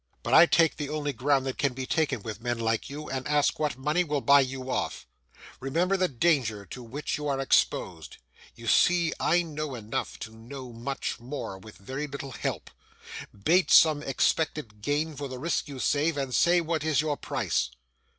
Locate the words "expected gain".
14.01-15.15